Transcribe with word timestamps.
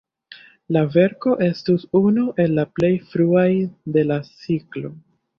La 0.75 0.81
verko 0.93 1.33
estus 1.47 1.83
unu 1.99 2.23
el 2.43 2.57
la 2.59 2.65
plej 2.79 2.91
fruaj 3.11 3.49
de 3.99 4.07
la 4.13 4.17
ciklo. 4.31 4.91